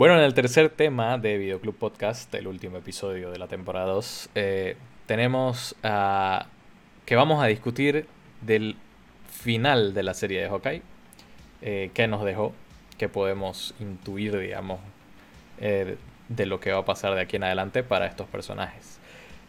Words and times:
Bueno, 0.00 0.16
en 0.16 0.22
el 0.22 0.32
tercer 0.32 0.70
tema 0.70 1.18
de 1.18 1.36
Videoclub 1.36 1.76
Podcast, 1.76 2.34
el 2.34 2.46
último 2.46 2.78
episodio 2.78 3.30
de 3.30 3.38
la 3.38 3.48
temporada 3.48 3.84
2, 3.92 4.30
eh, 4.34 4.76
tenemos 5.04 5.76
que 7.04 7.16
vamos 7.16 7.44
a 7.44 7.46
discutir 7.48 8.06
del 8.40 8.76
final 9.30 9.92
de 9.92 10.02
la 10.02 10.14
serie 10.14 10.40
de 10.40 10.48
Hawkeye, 10.48 10.80
eh, 11.60 11.90
qué 11.92 12.08
nos 12.08 12.24
dejó, 12.24 12.54
qué 12.96 13.10
podemos 13.10 13.74
intuir, 13.78 14.38
digamos, 14.38 14.80
eh, 15.58 15.98
de 16.30 16.46
lo 16.46 16.60
que 16.60 16.72
va 16.72 16.78
a 16.78 16.84
pasar 16.86 17.14
de 17.14 17.20
aquí 17.20 17.36
en 17.36 17.44
adelante 17.44 17.82
para 17.82 18.06
estos 18.06 18.26
personajes. 18.26 18.98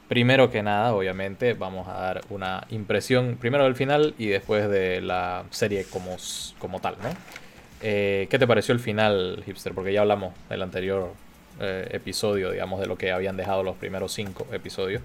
Primero 0.09 0.52
que 0.52 0.63
nada, 0.63 0.94
obviamente, 0.94 1.54
vamos 1.54 1.88
a 1.88 1.94
dar 1.94 2.26
una 2.30 2.68
impresión 2.72 3.38
primero 3.40 3.63
del 3.63 3.76
final 3.76 4.16
y 4.18 4.27
después 4.27 4.70
de 4.70 4.99
la 4.99 5.45
serie 5.49 5.86
como, 5.86 6.18
como 6.59 6.81
tal, 6.81 6.98
¿no? 7.02 7.51
Eh, 7.81 8.27
¿Qué 8.30 8.38
te 8.38 8.48
pareció 8.48 8.73
el 8.73 8.80
final, 8.80 9.44
Hipster? 9.45 9.73
Porque 9.73 9.94
ya 9.94 10.02
hablamos 10.02 10.34
del 10.49 10.62
anterior 10.62 11.13
eh, 11.59 11.88
episodio, 11.91 12.52
digamos, 12.52 12.80
de 12.80 12.88
lo 12.88 12.98
que 12.98 13.12
habían 13.12 13.38
dejado 13.38 13.63
los 13.63 13.76
primeros 13.76 14.13
cinco 14.13 14.48
episodios. 14.52 15.02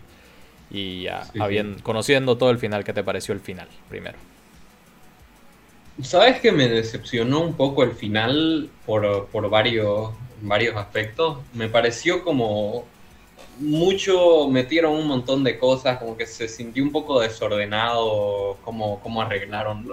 Y 0.71 1.03
ya, 1.03 1.27
conociendo 1.83 2.37
todo 2.37 2.51
el 2.51 2.59
final, 2.59 2.85
¿qué 2.85 2.93
te 2.93 3.05
pareció 3.05 3.33
el 3.35 3.41
final 3.41 3.69
primero? 3.89 4.19
Sabes 6.03 6.41
que 6.41 6.53
me 6.53 6.69
decepcionó 6.69 7.41
un 7.41 7.55
poco 7.55 7.83
el 7.83 7.93
final 7.93 8.69
por, 8.85 9.27
por 9.29 9.49
varios, 9.49 10.11
varios 10.43 10.77
aspectos. 10.77 11.39
Me 11.55 11.69
pareció 11.69 12.23
como 12.23 12.85
mucho, 13.59 14.49
metieron 14.49 14.93
un 14.93 15.07
montón 15.07 15.45
de 15.45 15.59
cosas, 15.59 15.99
como 15.99 16.17
que 16.17 16.27
se 16.27 16.49
sintió 16.49 16.83
un 16.83 16.93
poco 16.93 17.21
desordenado 17.21 18.59
cómo, 18.63 19.01
cómo 19.01 19.23
arreglaron 19.23 19.89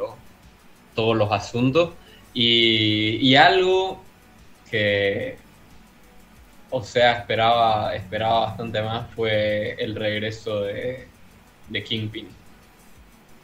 todos 0.95 1.15
los 1.15 1.31
asuntos. 1.31 1.91
Y, 2.33 3.35
algo 3.35 4.03
que, 4.69 5.37
o 6.69 6.83
sea, 6.83 7.19
esperaba, 7.19 7.95
esperaba 7.95 8.41
bastante 8.47 8.81
más 8.81 9.11
fue 9.13 9.75
el 9.79 9.95
regreso 9.95 10.61
de, 10.61 11.07
de 11.69 11.83
Kingpin. 11.83 12.27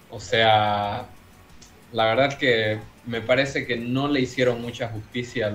O 0.09 0.19
sea, 0.19 1.05
la 1.91 2.05
verdad 2.05 2.38
que 2.38 2.80
me 3.05 3.22
parece 3.22 3.66
que 3.66 3.77
no 3.77 4.08
le 4.08 4.22
hicieron 4.22 4.61
mucha 4.61 4.89
justicia 4.89 5.53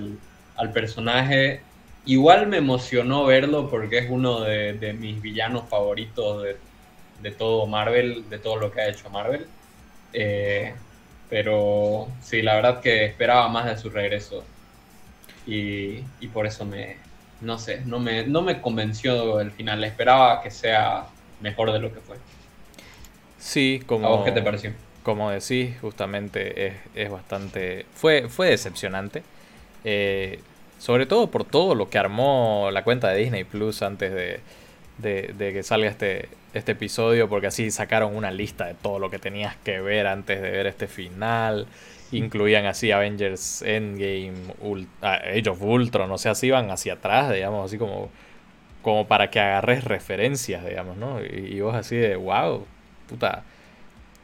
al, 0.57 0.73
personaje. 0.73 1.61
Igual 2.07 2.47
me 2.47 2.59
emocionó 2.59 3.25
verlo 3.25 3.71
porque 3.71 3.99
es 3.99 4.07
uno 4.11 4.41
de, 4.41 4.97
mis 4.99 5.21
villanos 5.21 5.69
favoritos 5.69 6.43
de, 6.43 6.57
de, 7.23 7.31
todo 7.33 7.67
Marvel, 7.67 8.29
de 8.29 8.39
todo 8.39 8.57
lo 8.57 8.71
que 8.71 8.81
ha 8.81 8.89
hecho 8.89 9.11
Marvel. 9.11 9.47
Eh, 10.13 10.75
pero 11.29 12.09
sí, 12.23 12.43
la 12.43 12.55
verdad 12.55 12.81
que 12.81 13.05
esperaba 13.05 13.49
más 13.49 13.67
de 13.67 13.79
su 13.79 13.91
regreso. 13.91 14.45
Y, 15.47 16.01
por 16.33 16.47
eso 16.47 16.65
me, 16.65 16.97
no 17.41 17.59
sé, 17.59 17.83
no 17.85 17.99
me, 17.99 18.27
no 18.27 18.43
me 18.43 18.61
convenció 18.61 19.41
el 19.41 19.51
final. 19.51 19.85
Esperaba 19.85 20.43
que 20.43 20.51
sea 20.51 21.07
mejor 21.41 21.73
de 21.73 21.79
lo 21.79 21.93
que 21.93 22.01
fue. 22.01 22.17
Sí, 23.39 23.83
como... 23.87 24.07
¿A 24.07 24.11
vos 24.11 24.25
qué 24.25 24.33
te 24.33 24.43
pareció? 24.43 24.73
Como 25.03 25.31
decís, 25.31 25.77
justamente 25.81 26.73
es, 26.95 27.11
bastante... 27.11 27.85
Fue, 27.95 28.29
fue 28.29 28.49
decepcionante. 28.49 29.23
Eh, 29.85 30.41
sobre 30.79 31.05
todo 31.05 31.31
por 31.31 31.45
todo 31.45 31.75
lo 31.75 31.91
que 31.91 31.99
armó 31.99 32.71
la 32.73 32.85
cuenta 32.85 33.11
de 33.11 33.19
Disney 33.19 33.45
Plus 33.45 33.83
antes 33.83 34.13
de, 34.13 34.41
de 34.99 35.53
que 35.53 35.63
salga 35.63 35.89
este, 35.89 36.29
este 36.55 36.73
episodio 36.73 37.29
porque 37.29 37.49
así 37.49 37.71
sacaron 37.71 38.17
una 38.17 38.31
lista 38.31 38.67
de 38.67 38.75
todo 38.75 38.99
lo 38.99 39.11
que 39.11 39.19
tenías 39.19 39.57
que 39.57 39.81
ver 39.81 40.07
antes 40.07 40.41
de 40.41 40.51
ver 40.51 40.67
este 40.67 40.87
final. 40.87 41.67
Incluían 42.13 42.65
así 42.67 42.93
Avengers 42.93 43.63
Endgame, 43.63 44.35
ah, 45.03 45.19
Age 45.25 45.51
Ultron, 45.51 46.11
o 46.11 46.19
sea, 46.19 46.33
así 46.33 46.47
iban 46.47 46.71
hacia 46.71 46.95
atrás, 46.95 47.33
digamos, 47.33 47.67
así 47.67 47.77
como, 47.77 48.09
como 48.83 49.09
para 49.09 49.31
que 49.31 49.41
agarres 49.41 49.83
referencias, 49.85 50.65
digamos, 50.65 50.97
¿no? 50.97 51.21
Y, 51.25 51.61
vos 51.61 51.75
así 51.75 51.97
de, 51.97 52.15
wow, 52.15 52.65
puta, 53.09 53.43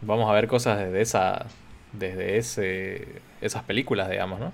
vamos 0.03 0.31
a 0.31 0.33
ver 0.35 0.47
cosas 0.47 0.79
desde 0.79 1.01
esa, 1.01 1.47
desde 1.93 2.39
ese, 2.39 3.09
esas 3.41 3.65
películas, 3.65 4.09
digamos, 4.09 4.39
¿no? 4.39 4.53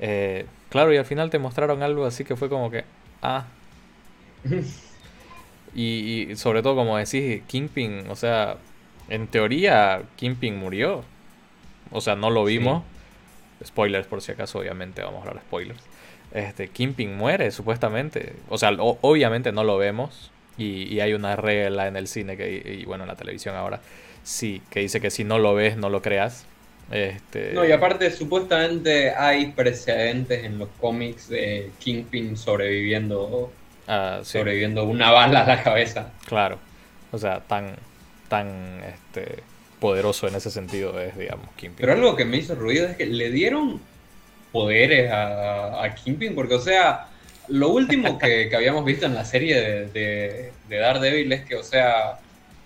Eh, 0.00 0.46
claro, 0.68 0.92
y 0.92 0.96
al 0.96 1.04
final 1.04 1.30
te 1.30 1.38
mostraron 1.38 1.82
algo 1.84 2.04
así 2.04 2.24
que 2.24 2.34
fue 2.34 2.48
como 2.48 2.70
que, 2.70 2.84
ah, 3.22 3.44
Y, 5.76 6.34
sobre 6.36 6.62
todo, 6.62 6.74
como 6.74 6.96
decís, 6.96 7.42
Kingpin, 7.46 8.06
o 8.08 8.16
sea, 8.16 8.56
en 9.10 9.26
teoría, 9.26 10.04
Kingpin 10.16 10.56
murió. 10.56 11.04
O 11.90 12.00
sea, 12.00 12.16
no 12.16 12.30
lo 12.30 12.44
vimos. 12.44 12.82
Spoilers, 13.62 14.06
por 14.06 14.22
si 14.22 14.32
acaso, 14.32 14.58
obviamente, 14.58 15.02
vamos 15.02 15.18
a 15.18 15.28
hablar 15.28 15.34
de 15.34 15.40
spoilers. 15.42 15.82
Este, 16.32 16.68
Kingpin 16.68 17.14
muere, 17.14 17.50
supuestamente. 17.50 18.32
O 18.48 18.56
sea, 18.56 18.70
obviamente 18.70 19.52
no 19.52 19.64
lo 19.64 19.76
vemos. 19.76 20.30
Y, 20.56 20.98
hay 21.00 21.12
una 21.12 21.36
regla 21.36 21.86
en 21.88 21.96
el 21.96 22.08
cine 22.08 22.38
que, 22.38 22.78
y 22.80 22.86
bueno, 22.86 23.04
en 23.04 23.08
la 23.08 23.16
televisión 23.16 23.54
ahora, 23.54 23.82
sí, 24.22 24.62
que 24.70 24.80
dice 24.80 25.02
que 25.02 25.10
si 25.10 25.24
no 25.24 25.38
lo 25.38 25.54
ves, 25.54 25.76
no 25.76 25.90
lo 25.90 26.00
creas. 26.00 26.46
Este... 26.90 27.52
No, 27.52 27.66
y 27.66 27.72
aparte, 27.72 28.10
supuestamente 28.10 29.10
hay 29.10 29.48
precedentes 29.48 30.42
en 30.42 30.58
los 30.58 30.70
cómics 30.80 31.28
de 31.28 31.70
Kingpin 31.80 32.38
sobreviviendo 32.38 33.52
Ah, 33.88 34.20
sobreviviendo 34.24 34.84
una 34.84 35.10
bala 35.10 35.44
a 35.44 35.46
la 35.46 35.62
cabeza. 35.62 36.12
Claro. 36.26 36.58
O 37.12 37.18
sea, 37.18 37.40
tan, 37.40 37.76
tan 38.28 38.82
este, 38.84 39.42
poderoso 39.78 40.26
en 40.26 40.34
ese 40.34 40.50
sentido 40.50 41.00
es, 41.00 41.16
digamos, 41.16 41.48
Kingpin. 41.56 41.80
Pero 41.80 41.92
algo 41.92 42.16
que 42.16 42.24
me 42.24 42.38
hizo 42.38 42.54
ruido 42.54 42.86
es 42.86 42.96
que 42.96 43.06
le 43.06 43.30
dieron 43.30 43.80
poderes 44.50 45.10
a, 45.10 45.84
a 45.84 45.94
Kingpin, 45.94 46.34
porque, 46.34 46.54
o 46.54 46.60
sea, 46.60 47.06
lo 47.48 47.68
último 47.68 48.18
que, 48.18 48.50
habíamos 48.56 48.84
visto 48.84 49.06
en 49.06 49.14
la 49.14 49.24
serie 49.24 49.60
de, 49.60 50.52
de, 50.68 50.76
Daredevil 50.76 51.32
es 51.32 51.44
que, 51.44 51.54
o 51.54 51.62
sea, 51.62 52.18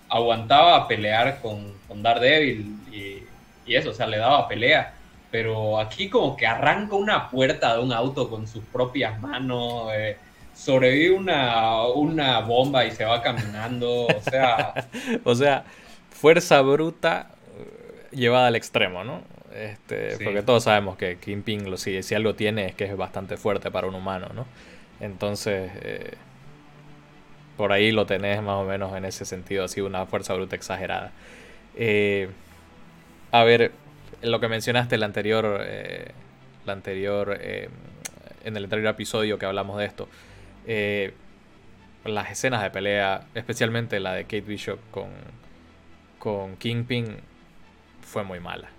aguantaba 0.09 0.87
pelear 0.87 1.39
con, 1.41 1.73
con 1.87 2.01
Daredevil 2.01 2.77
y, 2.91 3.23
y, 3.65 3.75
eso, 3.75 3.91
o 3.91 3.93
sea, 3.93 4.07
le 4.07 4.17
daba 4.17 4.47
pelea. 4.47 4.95
Pero 5.29 5.79
aquí 5.79 6.09
como 6.09 6.35
que 6.35 6.45
arranca 6.45 6.95
una 6.95 7.29
puerta 7.29 7.75
de 7.75 7.83
un 7.83 7.93
auto 7.93 8.29
con 8.29 8.47
sus 8.47 8.63
propias 8.65 9.19
manos. 9.21 9.89
Eh, 9.93 10.17
sobrevive 10.61 11.15
una, 11.15 11.87
una 11.87 12.39
bomba 12.41 12.85
y 12.85 12.91
se 12.91 13.03
va 13.03 13.21
caminando, 13.23 14.05
o 14.05 14.21
sea... 14.21 14.73
o 15.23 15.33
sea, 15.33 15.63
fuerza 16.11 16.61
bruta 16.61 17.31
eh, 17.57 18.15
llevada 18.15 18.47
al 18.47 18.55
extremo, 18.55 19.03
¿no? 19.03 19.23
Este, 19.55 20.23
Porque 20.23 20.43
todos 20.43 20.65
sabemos 20.65 20.97
que 20.97 21.17
Kingpin, 21.17 21.69
lo, 21.69 21.77
si, 21.77 22.03
si 22.03 22.13
algo 22.13 22.35
tiene, 22.35 22.67
es 22.67 22.75
que 22.75 22.85
es 22.85 22.95
bastante 22.95 23.37
fuerte 23.37 23.71
para 23.71 23.87
un 23.87 23.95
humano, 23.95 24.27
¿no? 24.35 24.45
Entonces, 24.99 25.71
eh, 25.81 26.13
por 27.57 27.71
ahí 27.71 27.91
lo 27.91 28.05
tenés 28.05 28.43
más 28.43 28.57
o 28.57 28.63
menos 28.63 28.95
en 28.95 29.05
ese 29.05 29.25
sentido, 29.25 29.65
así 29.65 29.81
una 29.81 30.05
fuerza 30.05 30.35
bruta 30.35 30.55
exagerada. 30.55 31.11
Eh, 31.75 32.29
a 33.31 33.43
ver, 33.43 33.71
lo 34.21 34.39
que 34.39 34.47
mencionaste 34.47 34.93
el 34.93 35.03
anterior, 35.03 35.59
la 36.65 36.73
anterior 36.73 37.39
en 37.41 38.57
el 38.57 38.63
anterior 38.63 38.89
episodio 38.89 39.39
que 39.39 39.45
hablamos 39.45 39.79
de 39.79 39.85
esto, 39.85 40.07
eh, 40.65 41.13
las 42.05 42.31
escenas 42.31 42.63
de 42.63 42.69
pelea, 42.69 43.25
especialmente 43.35 43.99
la 43.99 44.13
de 44.13 44.23
Kate 44.23 44.41
Bishop 44.41 44.79
con, 44.91 45.09
con 46.19 46.55
Kingpin, 46.57 47.17
fue 48.01 48.23
muy 48.23 48.39
mala. 48.39 48.69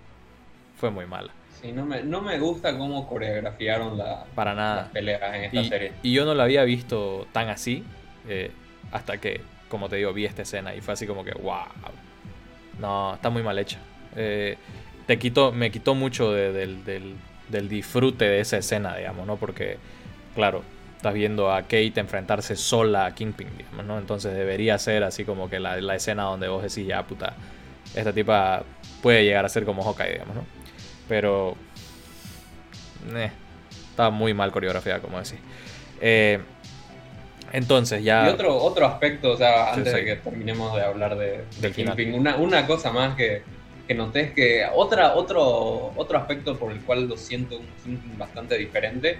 Fue 0.77 0.89
muy 0.91 1.05
mala. 1.05 1.31
Sí, 1.61 1.71
no 1.71 1.85
me, 1.85 2.03
no 2.03 2.21
me 2.21 2.37
gusta 2.39 2.77
cómo 2.77 3.07
coreografiaron 3.07 3.97
la, 3.97 4.25
Para 4.35 4.53
nada. 4.53 4.75
las 4.83 4.89
peleas 4.89 5.35
en 5.35 5.43
esta 5.45 5.61
y, 5.61 5.69
serie. 5.69 5.91
Y 6.03 6.11
yo 6.13 6.25
no 6.25 6.33
la 6.33 6.43
había 6.43 6.63
visto 6.63 7.25
tan 7.31 7.49
así 7.49 7.83
eh, 8.27 8.51
hasta 8.91 9.17
que, 9.17 9.41
como 9.69 9.87
te 9.87 9.95
digo, 9.95 10.11
vi 10.13 10.25
esta 10.25 10.41
escena 10.41 10.75
y 10.75 10.81
fue 10.81 10.93
así 10.93 11.07
como 11.07 11.23
que, 11.23 11.31
wow. 11.31 11.63
No, 12.79 13.13
está 13.15 13.29
muy 13.29 13.43
mal 13.43 13.57
hecha. 13.59 13.79
Eh, 14.15 14.57
te 15.07 15.17
quitó, 15.17 15.51
me 15.51 15.71
quitó 15.71 15.95
mucho 15.95 16.33
del, 16.33 16.83
del, 16.83 17.15
del 17.49 17.69
disfrute 17.69 18.25
de 18.25 18.39
esa 18.39 18.57
escena, 18.57 18.95
digamos, 18.97 19.25
¿no? 19.25 19.37
Porque, 19.37 19.77
claro, 20.35 20.63
estás 21.03 21.13
viendo 21.13 21.51
a 21.51 21.63
Kate 21.63 21.93
enfrentarse 21.97 22.55
sola 22.55 23.05
a 23.05 23.13
Kingpin, 23.13 23.49
digamos, 23.57 23.85
¿no? 23.85 23.97
Entonces 23.97 24.33
debería 24.33 24.79
ser 24.79 25.03
así 25.03 25.25
como 25.25 25.49
que 25.49 25.59
la, 25.59 25.95
escena 25.95 26.23
donde 26.23 26.47
vos 26.47 26.63
decís, 26.63 26.87
ya, 26.87 27.03
puta, 27.03 27.33
esta 27.93 28.13
tipa 28.13 28.63
puede 29.01 29.25
llegar 29.25 29.43
a 29.43 29.49
ser 29.49 29.65
como 29.65 29.83
Hawkeye, 29.83 30.13
digamos, 30.13 30.35
¿no? 30.37 30.45
Pero... 31.09 31.57
Eh, 33.13 33.29
está 33.89 34.11
muy 34.11 34.33
mal 34.33 34.53
coreografiada, 34.53 35.01
como 35.01 35.17
decís. 35.17 35.39
Eh, 35.99 36.39
entonces 37.51 38.01
ya... 38.01 38.25
Y 38.29 38.29
otro, 38.29 38.55
otro 38.55 38.85
aspecto, 38.85 39.31
o 39.31 39.37
sea, 39.37 39.73
antes 39.73 39.93
de 39.93 40.05
que 40.05 40.15
terminemos 40.15 40.73
de 40.73 40.83
hablar 40.83 41.17
de, 41.17 41.43
Kingpin, 41.73 42.13
una, 42.13 42.37
una, 42.37 42.65
cosa 42.65 42.93
más 42.93 43.17
que, 43.17 43.43
que 43.89 43.93
noté 43.93 44.21
es 44.21 44.31
que 44.31 44.65
otra, 44.73 45.15
otro, 45.15 45.91
otro 45.97 46.17
aspecto 46.17 46.57
por 46.57 46.71
el 46.71 46.79
cual 46.79 47.09
lo 47.09 47.17
siento 47.17 47.57
un 47.57 47.67
Kingpin 47.83 48.17
bastante 48.17 48.57
diferente 48.57 49.19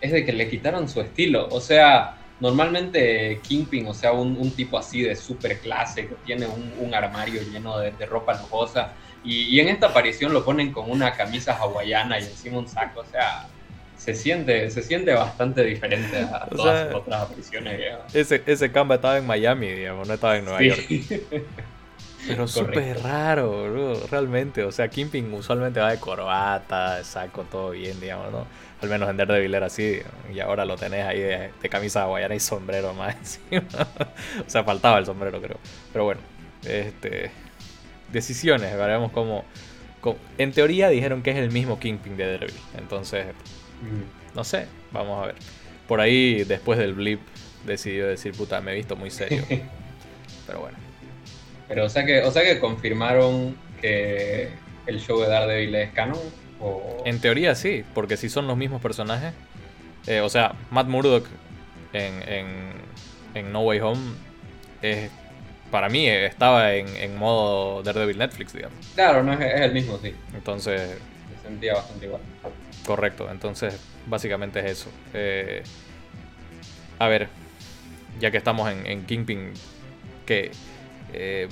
es 0.00 0.12
de 0.12 0.24
que 0.24 0.32
le 0.32 0.48
quitaron 0.48 0.88
su 0.88 1.00
estilo. 1.00 1.48
O 1.50 1.60
sea, 1.60 2.16
normalmente 2.40 3.40
Kingpin, 3.42 3.86
o 3.86 3.94
sea, 3.94 4.12
un, 4.12 4.50
tipo 4.52 4.78
así 4.78 5.02
de 5.02 5.16
super 5.16 5.58
clase, 5.60 6.06
que 6.06 6.14
tiene 6.24 6.46
un, 6.46 6.94
armario 6.94 7.42
lleno 7.42 7.78
de, 7.78 7.90
ropa 8.06 8.34
lujosa, 8.34 8.92
y, 9.24 9.58
en 9.58 9.68
esta 9.68 9.88
aparición 9.88 10.32
lo 10.32 10.44
ponen 10.44 10.72
con 10.72 10.90
una 10.90 11.12
camisa 11.12 11.56
hawaiana 11.56 12.20
y 12.20 12.24
encima 12.24 12.58
un 12.58 12.68
saco, 12.68 13.00
o 13.00 13.04
sea, 13.04 13.48
se 13.96 14.14
siente, 14.14 14.70
se 14.70 14.82
siente 14.82 15.12
bastante 15.14 15.64
diferente 15.64 16.18
a 16.18 16.46
todas 16.50 16.94
otras 16.94 17.22
apariciones. 17.22 17.80
Ese, 18.14 18.42
ese 18.46 18.70
Kamba 18.70 18.96
estaba 18.96 19.18
en 19.18 19.26
Miami, 19.26 19.68
digamos, 19.68 20.06
no 20.06 20.14
estaba 20.14 20.36
en 20.36 20.44
Nueva 20.44 20.62
York. 20.62 20.86
Pero 22.26 22.48
súper 22.48 23.02
raro, 23.02 24.06
realmente. 24.10 24.64
O 24.64 24.72
sea, 24.72 24.88
Kimping 24.88 25.32
usualmente 25.32 25.80
va 25.80 25.90
de 25.90 25.98
corbata, 25.98 26.96
de 26.96 27.04
saco, 27.04 27.42
todo 27.44 27.70
bien, 27.70 28.00
digamos, 28.00 28.30
¿no? 28.32 28.46
Al 28.82 28.88
menos 28.88 29.08
en 29.08 29.16
Daredevil 29.16 29.54
era 29.54 29.66
así. 29.66 30.00
Y 30.32 30.40
ahora 30.40 30.64
lo 30.64 30.76
tenés 30.76 31.04
ahí 31.04 31.20
de, 31.20 31.50
camisa 31.70 32.02
hawaiana 32.02 32.34
y 32.34 32.40
sombrero 32.40 32.94
más 32.94 33.40
o 34.46 34.50
sea, 34.50 34.64
faltaba 34.64 34.98
el 34.98 35.06
sombrero, 35.06 35.40
creo. 35.40 35.58
Pero 35.92 36.04
bueno, 36.04 36.20
este 36.64 37.30
decisiones, 38.12 38.76
veremos 38.76 39.10
cómo, 39.12 39.44
En 40.38 40.52
teoría 40.52 40.88
dijeron 40.88 41.22
que 41.22 41.30
es 41.30 41.36
el 41.36 41.50
mismo 41.50 41.78
Kingpin 41.78 42.16
de 42.16 42.24
Daredevil. 42.24 42.60
Entonces, 42.78 43.26
no 44.34 44.44
sé, 44.44 44.66
vamos 44.92 45.22
a 45.22 45.26
ver. 45.26 45.34
Por 45.88 46.00
ahí, 46.00 46.44
después 46.44 46.78
del 46.78 46.94
blip, 46.94 47.20
decidió 47.64 48.06
decir, 48.06 48.32
puta, 48.32 48.60
me 48.60 48.72
he 48.72 48.74
visto 48.74 48.96
muy 48.96 49.10
serio. 49.10 49.44
Pero 50.46 50.60
bueno. 50.60 50.85
Pero, 51.68 51.84
o 51.84 51.88
sea 51.88 52.04
que, 52.04 52.22
o 52.22 52.30
sea 52.30 52.42
que 52.42 52.58
confirmaron 52.60 53.56
que 53.80 54.48
el 54.86 55.00
show 55.00 55.20
de 55.20 55.28
Daredevil 55.28 55.74
es 55.74 55.90
canon. 55.90 56.18
En 57.04 57.20
teoría 57.20 57.54
sí, 57.54 57.84
porque 57.94 58.16
si 58.16 58.28
son 58.28 58.46
los 58.46 58.56
mismos 58.56 58.80
personajes. 58.80 59.32
Eh, 60.06 60.20
o 60.20 60.28
sea, 60.28 60.54
Matt 60.70 60.86
Murdock 60.86 61.26
en, 61.92 62.22
en, 63.34 63.52
No 63.52 63.62
Way 63.62 63.80
Home 63.80 64.12
es, 64.80 65.10
para 65.70 65.88
mí 65.88 66.08
estaba 66.08 66.74
en, 66.74 67.16
modo 67.16 67.82
Daredevil 67.82 68.18
Netflix, 68.18 68.52
digamos. 68.52 68.78
Claro, 68.94 69.22
no 69.22 69.32
es, 69.32 69.40
el 69.40 69.72
mismo, 69.72 69.98
sí. 70.02 70.14
Entonces. 70.34 70.80
Se 71.42 71.48
sentía 71.48 71.74
bastante 71.74 72.06
igual. 72.06 72.22
Correcto, 72.86 73.28
entonces 73.30 73.78
básicamente 74.06 74.60
es 74.60 74.66
eso. 74.66 74.90
Eh, 75.12 75.62
a 76.98 77.08
ver, 77.08 77.28
ya 78.20 78.30
que 78.30 78.36
estamos 78.36 78.70
en, 78.70 78.86
en 78.86 79.04
Kingpin, 79.04 79.52
que 80.24 80.52
eh, 81.16 81.48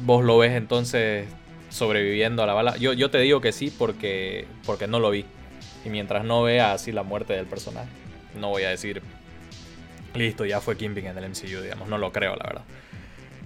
vos 0.00 0.24
lo 0.24 0.38
ves 0.38 0.52
entonces 0.52 1.26
sobreviviendo 1.70 2.42
a 2.42 2.46
la 2.46 2.54
bala. 2.54 2.76
Yo, 2.76 2.92
yo 2.92 3.10
te 3.10 3.18
digo 3.18 3.40
que 3.40 3.52
sí 3.52 3.72
porque, 3.76 4.46
porque 4.64 4.86
no 4.86 5.00
lo 5.00 5.10
vi. 5.10 5.24
Y 5.84 5.88
mientras 5.90 6.24
no 6.24 6.42
vea 6.42 6.72
así 6.72 6.92
la 6.92 7.02
muerte 7.02 7.34
del 7.34 7.46
personaje, 7.46 7.88
no 8.38 8.50
voy 8.50 8.62
a 8.62 8.70
decir, 8.70 9.02
listo, 10.14 10.46
ya 10.46 10.60
fue 10.60 10.76
Kingpin 10.76 11.06
en 11.06 11.18
el 11.18 11.30
MCU, 11.30 11.60
digamos. 11.60 11.88
No 11.88 11.98
lo 11.98 12.12
creo, 12.12 12.36
la 12.36 12.44
verdad. 12.44 12.64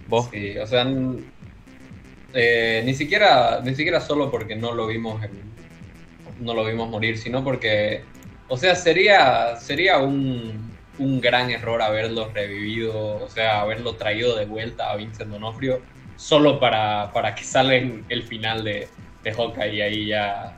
¿Vos? 0.07 0.29
Sí, 0.33 0.57
o 0.59 0.67
sea, 0.67 0.87
eh, 2.35 2.83
ni, 2.85 2.95
siquiera, 2.95 3.61
ni 3.63 3.75
siquiera 3.75 4.01
solo 4.01 4.31
porque 4.31 4.57
no 4.57 4.75
lo 4.75 4.87
vimos 4.87 5.21
no 6.41 6.55
lo 6.55 6.65
vimos 6.65 6.89
morir, 6.89 7.19
sino 7.19 7.43
porque, 7.43 8.05
o 8.49 8.57
sea, 8.57 8.75
sería, 8.75 9.57
sería 9.57 9.99
un, 9.99 10.68
un 10.99 11.21
gran 11.21 11.51
error 11.51 11.81
haberlo 11.83 12.31
revivido, 12.33 13.17
o 13.17 13.29
sea, 13.29 13.61
haberlo 13.61 13.95
traído 13.95 14.37
de 14.37 14.47
vuelta 14.47 14.91
a 14.91 14.97
Vincent 14.97 15.31
Donofrio 15.31 15.81
solo 16.17 16.59
para, 16.59 17.13
para 17.13 17.35
que 17.35 17.45
salga 17.45 17.77
el 17.77 18.23
final 18.25 18.65
de, 18.65 18.89
de 19.23 19.33
Hawkeye 19.33 19.75
y 19.75 19.81
ahí 19.81 20.07
ya 20.07 20.57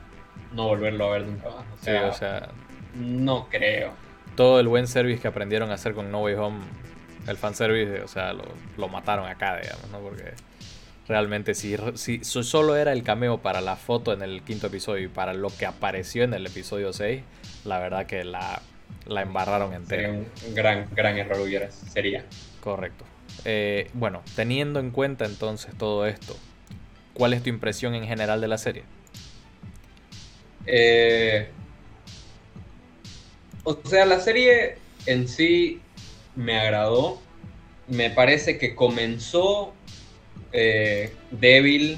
no 0.53 0.67
volverlo 0.67 1.05
a 1.05 1.11
ver 1.11 1.27
nunca 1.27 1.49
más. 1.49 1.65
O 1.79 1.83
sea, 1.83 2.07
o 2.07 2.13
sea, 2.13 2.49
no 2.95 3.47
creo. 3.49 3.93
Todo 4.35 4.59
el 4.59 4.67
buen 4.67 4.87
service 4.87 5.21
que 5.21 5.27
aprendieron 5.27 5.71
a 5.71 5.75
hacer 5.75 5.93
con 5.93 6.11
No 6.11 6.21
Way 6.23 6.35
Home, 6.35 6.59
el 7.27 7.37
fanservice, 7.37 8.01
o 8.01 8.07
sea, 8.07 8.33
lo, 8.33 8.43
lo 8.77 8.87
mataron 8.87 9.27
acá, 9.27 9.59
digamos, 9.61 9.89
¿no? 9.91 9.99
Porque 9.99 10.33
realmente 11.07 11.53
si, 11.53 11.75
si 11.95 12.23
solo 12.23 12.75
era 12.75 12.93
el 12.93 13.03
cameo 13.03 13.39
para 13.39 13.61
la 13.61 13.75
foto 13.75 14.13
en 14.13 14.21
el 14.21 14.41
quinto 14.43 14.67
episodio 14.67 15.05
y 15.05 15.07
para 15.09 15.33
lo 15.33 15.49
que 15.49 15.65
apareció 15.65 16.23
en 16.23 16.33
el 16.33 16.47
episodio 16.47 16.93
6, 16.93 17.21
la 17.65 17.79
verdad 17.79 18.05
que 18.05 18.23
la 18.23 18.61
la 19.05 19.21
embarraron 19.21 19.73
entera. 19.73 20.03
Sería 20.03 20.25
un 20.47 20.55
gran, 20.55 20.87
gran 20.95 21.17
error 21.17 21.39
hubiera, 21.41 21.71
sería. 21.71 22.25
Correcto. 22.59 23.05
Eh, 23.45 23.89
bueno, 23.93 24.21
teniendo 24.35 24.79
en 24.79 24.91
cuenta 24.91 25.25
entonces 25.25 25.75
todo 25.77 26.05
esto, 26.05 26.35
¿cuál 27.13 27.33
es 27.33 27.43
tu 27.43 27.49
impresión 27.49 27.95
en 27.95 28.05
general 28.05 28.41
de 28.41 28.47
la 28.47 28.57
serie? 28.57 28.83
Eh, 30.65 31.47
o 33.63 33.79
sea, 33.85 34.05
la 34.05 34.19
serie 34.19 34.77
en 35.05 35.27
sí 35.27 35.79
me 36.35 36.59
agradó. 36.59 37.21
Me 37.87 38.09
parece 38.09 38.57
que 38.57 38.75
comenzó 38.75 39.73
eh, 40.53 41.13
débil 41.31 41.97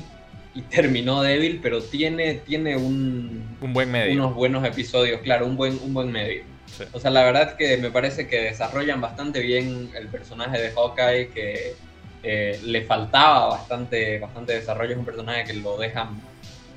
y 0.56 0.62
terminó 0.70 1.22
débil, 1.22 1.60
pero 1.62 1.84
tiene, 1.84 2.36
tiene 2.36 2.78
un, 2.78 3.58
un 3.62 3.74
buen 3.74 3.92
medio. 3.92 4.14
unos 4.14 4.36
buenos 4.36 4.66
episodios, 4.66 5.22
claro, 5.22 5.46
un 5.46 5.58
buen, 5.58 5.80
un 5.84 5.94
buen 5.94 6.12
medio. 6.12 6.44
O 6.92 7.00
sea, 7.00 7.12
la 7.12 7.24
verdad 7.24 7.56
que 7.56 7.78
me 7.78 7.92
parece 7.92 8.28
que 8.28 8.42
desarrollan 8.42 9.02
bastante 9.02 9.40
bien 9.40 9.92
el 9.96 10.08
personaje 10.08 10.60
de 10.60 10.72
Hawkeye, 10.72 11.30
que 11.30 11.76
eh, 12.24 12.60
le 12.64 12.84
faltaba 12.84 13.50
bastante, 13.50 14.20
bastante 14.20 14.54
desarrollo. 14.54 14.92
Es 14.92 14.98
un 14.98 15.06
personaje 15.06 15.44
que 15.44 15.54
lo 15.54 15.78
dejan 15.78 16.22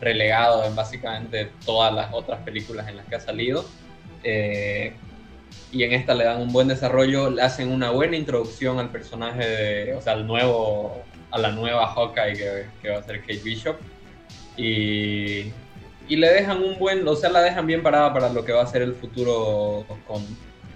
relegado 0.01 0.65
en 0.65 0.75
básicamente 0.75 1.51
todas 1.65 1.95
las 1.95 2.13
otras 2.13 2.41
películas 2.41 2.89
en 2.89 2.97
las 2.97 3.07
que 3.07 3.17
ha 3.17 3.21
salido. 3.21 3.65
Eh, 4.23 4.93
y 5.73 5.83
en 5.83 5.93
esta 5.93 6.15
le 6.15 6.25
dan 6.25 6.43
un 6.43 6.53
buen 6.53 6.69
desarrollo, 6.69 7.31
le 7.31 7.43
hacen 7.43 7.71
una 7.71 7.91
buena 7.91 8.17
introducción 8.17 8.79
al 8.79 8.91
personaje, 8.91 9.47
de, 9.47 9.95
o 9.95 10.01
sea, 10.01 10.15
al 10.15 10.27
nuevo, 10.27 11.03
a 11.31 11.39
la 11.39 11.51
nueva 11.51 11.87
Hawkeye 11.89 12.35
que, 12.35 12.67
que 12.83 12.91
va 12.91 12.99
a 12.99 13.03
ser 13.03 13.21
Kate 13.21 13.41
Bishop. 13.43 13.77
Y 14.57 15.53
y 16.09 16.17
le 16.17 16.29
dejan 16.29 16.63
un 16.63 16.79
buen, 16.79 17.07
o 17.07 17.17
sea, 17.17 17.31
la 17.31 17.43
dejan 17.43 17.67
bien 17.67 17.83
parada 17.83 18.13
para 18.13 18.29
lo 18.29 18.45
que 18.45 18.53
va 18.53 18.63
a 18.63 18.67
ser 18.67 18.83
el 18.83 18.95
futuro 18.95 19.85
con 20.07 20.25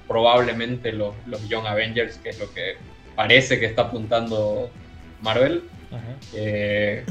probablemente 0.08 0.92
los, 0.92 1.14
los 1.26 1.48
Young 1.48 1.66
Avengers, 1.66 2.18
que 2.18 2.30
es 2.30 2.38
lo 2.40 2.52
que 2.52 2.76
parece 3.14 3.60
que 3.60 3.66
está 3.66 3.82
apuntando 3.82 4.70
Marvel. 5.22 5.62
Eh, 6.34 7.04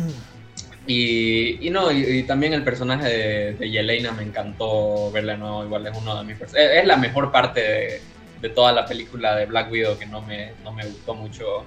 y, 0.86 1.66
y, 1.66 1.70
no, 1.70 1.92
y, 1.92 2.24
también 2.24 2.54
el 2.54 2.64
personaje 2.64 3.08
de, 3.08 3.54
de, 3.54 3.70
Yelena 3.70 4.12
me 4.12 4.24
encantó 4.24 5.12
verla 5.12 5.34
de 5.34 5.40
nuevo, 5.40 5.64
igual 5.64 5.88
es 5.88 5.96
uno 5.96 6.18
de 6.18 6.24
mis 6.26 6.38
personajes. 6.38 6.78
Es, 6.78 6.86
la 6.86 6.98
mejor 6.98 7.32
parte 7.32 7.62
de, 7.62 8.02
de, 8.42 8.50
toda 8.50 8.72
la 8.72 8.86
película 8.86 9.36
de 9.36 9.46
Black 9.46 9.72
Widow 9.72 9.98
que 9.98 10.06
no 10.06 10.22
me, 10.22 10.54
no 10.64 10.72
me 10.74 10.86
gustó 10.86 11.14
mucho, 11.14 11.64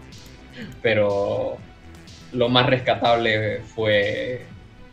pero 0.82 1.56
lo 2.32 2.48
más 2.48 2.66
rescatable 2.66 3.60
fue, 3.60 4.44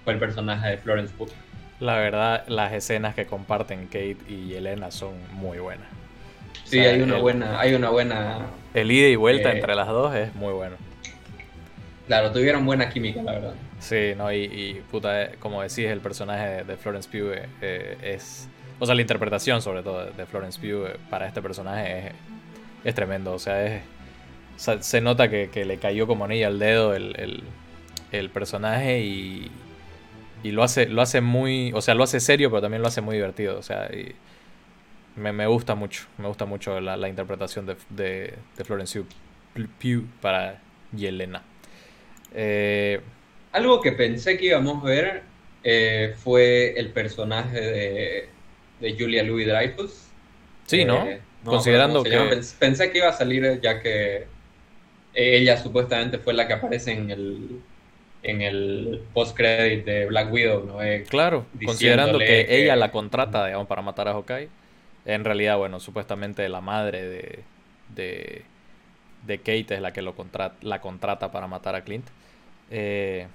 fue 0.03 0.13
el 0.13 0.19
personaje 0.19 0.69
de 0.69 0.77
Florence 0.77 1.13
Pugh. 1.17 1.31
La 1.79 1.97
verdad, 1.97 2.43
las 2.47 2.73
escenas 2.73 3.15
que 3.15 3.25
comparten 3.25 3.85
Kate 3.85 4.17
y 4.27 4.53
Elena 4.53 4.91
son 4.91 5.13
muy 5.33 5.59
buenas. 5.59 5.87
Sí, 6.65 6.79
hay 6.79 7.01
una 7.01 7.17
buena, 7.17 7.59
hay 7.59 7.73
una 7.73 7.89
buena. 7.89 8.47
El 8.73 8.91
ida 8.91 9.07
y 9.07 9.15
vuelta 9.15 9.49
eh, 9.49 9.55
entre 9.55 9.75
las 9.75 9.87
dos 9.87 10.13
es 10.13 10.35
muy 10.35 10.53
bueno. 10.53 10.75
Claro, 12.07 12.31
tuvieron 12.31 12.65
buena 12.65 12.89
química, 12.89 13.23
la 13.23 13.31
verdad. 13.31 13.53
Sí, 13.79 14.13
no, 14.17 14.31
y, 14.33 14.81
puta, 14.91 15.23
eh, 15.23 15.35
como 15.39 15.61
decís, 15.61 15.85
el 15.85 16.01
personaje 16.01 16.65
de, 16.65 16.75
Florence 16.75 17.09
Pugh 17.09 17.33
eh, 17.61 17.97
es. 18.01 18.49
O 18.77 18.85
sea, 18.85 18.93
la 18.93 19.01
interpretación 19.01 19.61
sobre 19.61 19.81
todo 19.81 20.05
de 20.05 20.25
Florence 20.25 20.59
Pugh 20.59 20.97
para 21.09 21.27
este 21.27 21.41
personaje 21.41 22.11
es, 22.83 22.93
tremendo. 22.93 23.33
O 23.33 23.39
sea, 23.39 23.63
es. 23.63 23.81
se 24.57 24.99
nota 24.99 25.29
que, 25.29 25.65
le 25.65 25.77
cayó 25.77 26.07
como 26.07 26.25
anilla 26.25 26.47
al 26.47 26.59
dedo 26.59 26.93
el, 26.93 27.43
el 28.11 28.29
personaje 28.31 28.99
y, 28.99 29.49
y 30.43 30.51
lo 30.51 30.63
hace, 30.63 30.87
lo 30.87 31.01
hace 31.01 31.21
muy, 31.21 31.71
o 31.73 31.81
sea, 31.81 31.95
lo 31.95 32.03
hace 32.03 32.19
serio, 32.19 32.49
pero 32.49 32.61
también 32.61 32.81
lo 32.81 32.87
hace 32.87 33.01
muy 33.01 33.15
divertido, 33.15 33.57
o 33.57 33.63
sea, 33.63 33.89
y 33.93 34.15
me, 35.15 35.33
me 35.33 35.47
gusta 35.47 35.75
mucho, 35.75 36.03
me 36.17 36.27
gusta 36.27 36.45
mucho 36.45 36.79
la, 36.79 36.97
la 36.97 37.09
interpretación 37.09 37.65
de, 37.65 37.75
de, 37.89 38.33
de, 38.57 38.63
Florence 38.63 39.03
Pugh 39.53 40.05
para 40.21 40.61
Yelena. 40.95 41.43
Eh, 42.33 43.01
Algo 43.51 43.81
que 43.81 43.91
pensé 43.91 44.37
que 44.37 44.45
íbamos 44.47 44.83
a 44.83 44.87
ver 44.87 45.23
eh, 45.63 46.13
fue 46.17 46.79
el 46.79 46.89
personaje 46.91 47.59
de, 47.59 48.29
de 48.79 48.95
Julia 48.97 49.23
Louis 49.23 49.47
Dreyfus. 49.47 50.07
Sí, 50.65 50.85
¿no? 50.85 51.05
Eh, 51.05 51.21
Considerando 51.43 52.03
que... 52.03 52.41
Pensé 52.59 52.91
que 52.91 52.99
iba 52.99 53.09
a 53.09 53.13
salir 53.13 53.59
ya 53.61 53.81
que 53.81 54.27
ella 55.13 55.57
supuestamente 55.57 56.19
fue 56.19 56.33
la 56.33 56.47
que 56.47 56.53
aparece 56.53 56.91
en 56.91 57.09
el 57.09 57.61
en 58.21 58.41
el 58.41 59.01
post-credit 59.13 59.85
de 59.85 60.05
Black 60.07 60.31
Widow, 60.31 60.65
¿no? 60.65 60.83
Eh, 60.83 61.05
claro, 61.07 61.45
considerando 61.63 62.19
que, 62.19 62.47
ella 62.49 62.75
la 62.75 62.91
contrata, 62.91 63.45
digamos, 63.45 63.67
para 63.67 63.81
matar 63.81 64.07
a 64.07 64.13
Hawkeye. 64.13 64.49
En 65.05 65.23
realidad, 65.23 65.57
bueno, 65.57 65.79
supuestamente 65.79 66.47
la 66.49 66.61
madre 66.61 67.07
de, 67.07 67.39
de, 67.95 68.43
de 69.25 69.37
Kate 69.37 69.75
es 69.75 69.81
la 69.81 69.93
que 69.93 70.01
lo 70.01 70.15
contrata, 70.15 70.55
la 70.61 70.81
contrata 70.81 71.31
para 71.31 71.47
matar 71.47 71.75
a 71.75 71.83
Clint. 71.83 72.07
Eh, 72.69 73.27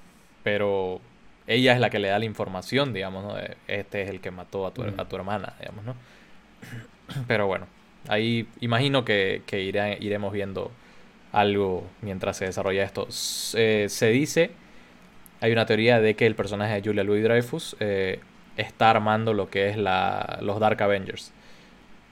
pero 0.43 1.01
ella 1.47 1.73
es 1.73 1.81
la 1.81 1.89
que 1.89 1.99
le 1.99 2.09
da 2.09 2.19
la 2.19 2.27
información, 2.27 2.93
digamos, 2.93 3.25
¿no? 3.25 3.37
Este 3.67 4.03
es 4.03 4.11
el 4.11 4.21
que 4.21 4.31
mató 4.31 4.67
a 4.67 4.75
tu, 4.75 4.83
a 4.83 5.09
tu 5.09 5.17
hermana, 5.17 5.55
digamos, 5.59 5.85
¿no? 5.85 5.97
Pero 7.27 7.47
bueno, 7.47 7.67
ahí 8.09 8.49
imagino 8.61 9.05
que, 9.05 9.43
que 9.47 9.61
iremos 9.63 10.33
viendo 10.33 10.71
algo 11.33 11.87
mientras 12.01 12.37
se 12.37 12.47
desarrolla 12.47 12.85
esto. 12.85 13.07
se 13.11 14.09
dice 14.11 14.51
hay 15.45 15.53
una 15.53 15.67
teoría 15.67 16.01
de 16.01 16.15
que 16.15 16.25
el 16.25 16.35
personaje 16.35 16.73
de 16.73 16.83
Julia 16.83 17.05
Louis 17.05 17.23
Dreyfus 17.23 17.77
eh, 17.79 18.19
está 18.57 18.89
armando 18.89 19.35
lo 19.35 19.51
que 19.51 19.69
es 19.69 19.77
la, 19.77 20.39
los 20.41 20.59
Dark 20.59 20.83
Avengers. 20.83 21.33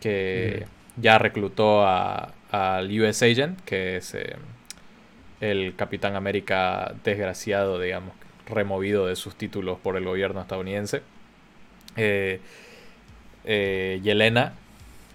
Que 0.00 0.66
ya 0.98 1.16
reclutó 1.16 1.86
al 1.86 3.00
US 3.00 3.22
Agent, 3.22 3.58
que 3.62 3.96
es 3.96 4.14
eh, 4.14 4.36
el 5.40 5.74
Capitán 5.76 6.14
América 6.14 6.92
desgraciado, 7.04 7.80
digamos, 7.80 8.12
removido 8.46 9.06
de 9.06 9.16
sus 9.16 9.34
títulos 9.34 9.78
por 9.78 9.96
el 9.96 10.04
gobierno 10.04 10.42
estadounidense. 10.42 11.00
Eh, 11.96 12.38
eh, 13.44 13.98
Yelena. 14.02 14.52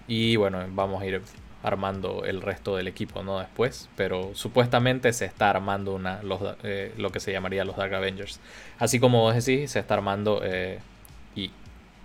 Y 0.08 0.34
bueno, 0.34 0.66
vamos 0.70 1.00
a 1.00 1.06
ir 1.06 1.22
armando 1.62 2.24
el 2.24 2.40
resto 2.40 2.76
del 2.76 2.88
equipo, 2.88 3.22
¿no? 3.22 3.38
Después. 3.38 3.88
Pero 3.96 4.30
supuestamente 4.34 5.12
se 5.12 5.24
está 5.24 5.50
armando 5.50 5.94
una, 5.94 6.20
eh, 6.62 6.92
lo 6.96 7.10
que 7.10 7.20
se 7.20 7.32
llamaría 7.32 7.64
los 7.64 7.76
Dark 7.76 7.94
Avengers. 7.94 8.40
Así 8.78 9.00
como 9.00 9.22
vos 9.22 9.34
decís, 9.34 9.70
se 9.72 9.78
está 9.80 9.94
armando, 9.94 10.42
y 11.34 11.50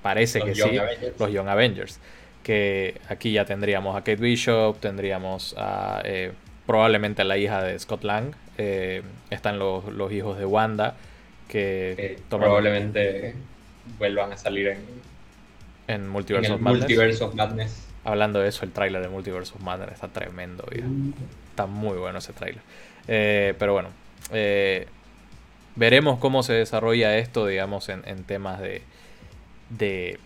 parece 0.02 0.42
que 0.42 0.56
sí, 0.56 0.80
los 1.20 1.32
Young 1.32 1.48
Avengers. 1.48 2.00
Que 2.44 3.00
aquí 3.08 3.32
ya 3.32 3.46
tendríamos 3.46 3.96
a 3.96 4.00
Kate 4.00 4.18
Bishop, 4.18 4.80
tendríamos 4.80 5.56
a 5.58 6.04
probablemente 6.66 7.22
a 7.22 7.26
la 7.26 7.38
hija 7.38 7.64
de 7.64 7.78
Scott 7.80 8.04
Lang. 8.04 8.34
están 8.58 9.60
los, 9.60 9.86
los, 9.86 10.12
hijos 10.12 10.38
de 10.38 10.46
Wanda. 10.46 10.96
Que 11.48 12.18
probablemente 12.30 13.36
vuelvan 13.98 14.34
a 14.34 14.38
salir 14.38 14.68
en, 14.68 14.80
en 15.88 16.08
Multiverse, 16.10 16.54
of, 16.54 17.34
Madness. 17.36 17.83
Hablando 18.04 18.40
de 18.40 18.50
eso, 18.50 18.66
el 18.66 18.72
tráiler 18.72 19.02
de 19.02 19.10
Multiverse 19.10 19.54
of 19.56 19.92
está 19.92 20.08
tremendo. 20.10 20.66
Está 21.50 21.66
muy 21.66 21.98
bueno 21.98 22.20
ese 22.20 22.34
tráiler. 22.34 22.62
Eh, 23.08 23.54
pero 23.58 23.74
bueno, 23.74 23.90
eh, 24.32 24.88
veremos 25.76 26.20
cómo 26.20 26.44
se 26.44 26.54
desarrolla 26.54 27.18
esto, 27.18 27.46
digamos, 27.48 27.90
en, 27.90 28.24
temas 28.26 28.60
de, 28.60 28.82
de 29.70 30.20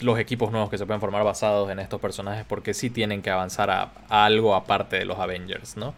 los 0.00 0.18
equipos 0.18 0.50
nuevos 0.50 0.68
que 0.68 0.78
se 0.78 0.86
pueden 0.86 1.00
formar 1.00 1.22
basados 1.22 1.70
en 1.70 1.78
estos 1.78 2.00
personajes, 2.00 2.44
porque 2.48 2.74
sí 2.74 2.90
tienen 2.90 3.22
que 3.22 3.30
avanzar 3.30 3.70
a, 3.70 3.92
algo 4.08 4.54
aparte 4.54 4.96
de 4.96 5.04
los 5.04 5.18
Avengers, 5.18 5.76
¿no? 5.76 5.94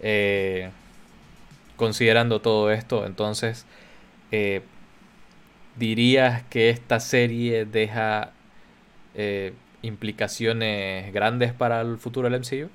Eh, 0.00 0.70
considerando 1.76 2.40
todo 2.40 2.70
esto, 2.70 3.04
entonces 3.06 3.66
¿Dirías 5.76 6.42
que 6.44 6.70
esta 6.70 7.00
serie 7.00 7.66
deja 7.66 8.32
eh, 9.16 9.52
implicaciones 9.82 11.12
grandes 11.12 11.52
para 11.52 11.80
el 11.80 11.98
futuro 11.98 12.28
del 12.28 12.40
MCU? 12.40 12.68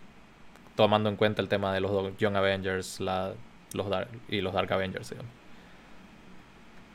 Tomando 0.76 1.10
en 1.10 1.16
cuenta 1.16 1.42
el 1.42 1.48
tema 1.48 1.74
de 1.74 1.82
los 1.82 2.18
Young 2.18 2.36
Avengers 2.36 3.00
los 3.00 3.88
y 4.30 4.42
los 4.42 4.54
Dark 4.54 4.72
Avengers. 4.74 5.14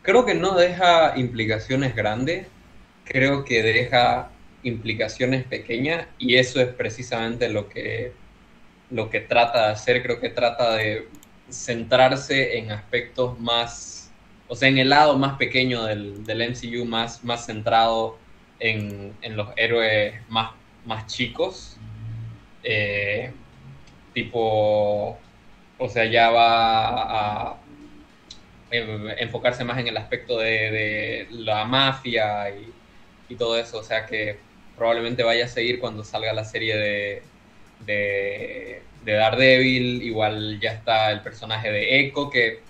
Creo 0.03 0.25
que 0.25 0.35
no 0.35 0.55
deja 0.55 1.17
implicaciones 1.17 1.95
grandes, 1.95 2.47
creo 3.05 3.45
que 3.45 3.63
deja 3.63 4.31
implicaciones 4.63 5.45
pequeñas 5.45 6.07
y 6.19 6.37
eso 6.37 6.61
es 6.61 6.69
precisamente 6.69 7.49
lo 7.49 7.69
que, 7.69 8.13
lo 8.91 9.11
que 9.11 9.21
trata 9.21 9.67
de 9.67 9.73
hacer, 9.73 10.03
creo 10.03 10.21
que 10.21 10.31
trata 10.31 10.75
de 10.75 11.09
centrarse 11.49 12.59
en 12.59 12.73
aspectos 12.73 13.39
más 13.39 13.97
o 14.49 14.55
sea, 14.55 14.69
en 14.69 14.79
el 14.79 14.91
lado 14.91 15.19
más 15.19 15.37
pequeño 15.37 15.85
del, 15.85 16.25
del 16.25 16.51
MCU, 16.51 16.85
más, 16.85 17.25
más 17.25 17.47
centrado 17.47 18.17
en, 18.61 19.15
los 19.37 19.49
héroes 19.57 20.15
más, 20.29 20.53
más 20.85 21.07
chicos. 21.07 21.77
Eh, 22.63 23.33
tipo, 24.15 25.19
o 25.79 25.89
sea, 25.89 26.05
ya 26.07 26.31
va 26.31 27.51
a, 27.53 27.61
enfocarse 28.71 29.65
más 29.65 29.79
en 29.79 29.89
el 29.89 29.97
aspecto 29.97 30.39
de, 30.39 31.29
la 31.31 31.65
mafia 31.65 32.51
y, 33.29 33.35
todo 33.37 33.59
eso. 33.59 33.79
O 33.79 33.83
sea 33.83 34.07
que 34.07 34.39
probablemente 34.77 35.23
vaya 35.23 35.47
a 35.47 35.49
seguir 35.49 35.81
cuando 35.81 36.05
salga 36.05 36.33
la 36.33 36.45
serie 36.45 36.77
de, 36.77 37.23
de, 37.85 38.83
de 39.05 39.13
Daredevil. 39.13 40.03
Igual 40.03 40.61
ya 40.61 40.73
está 40.73 41.11
el 41.11 41.21
personaje 41.23 41.71
de 41.71 42.01
Echo, 42.01 42.31
que 42.31 42.61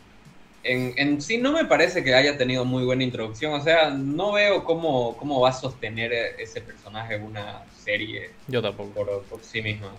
en, 0.66 1.20
sí 1.20 1.38
no 1.38 1.52
me 1.52 1.64
parece 1.64 2.02
que 2.02 2.14
haya 2.14 2.37
tenido 2.37 2.64
muy 2.64 2.85
buena 2.85 3.04
introducción. 3.04 3.52
O 3.52 3.62
sea, 3.62 3.90
no 3.90 4.32
veo 4.32 4.64
cómo, 4.64 5.16
cómo 5.16 5.40
va 5.40 5.50
a 5.50 5.52
sostener 5.52 6.12
ese 6.38 6.61
personaje 6.61 7.16
una 7.16 7.62
serie. 7.76 8.30
Yo 8.49 8.62
tampoco. 8.62 9.23
Por, 9.28 9.40
sí 9.42 9.62
misma. 9.62 9.92